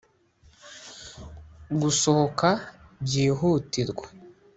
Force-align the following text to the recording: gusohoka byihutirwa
gusohoka 1.81 2.49
byihutirwa 3.03 4.05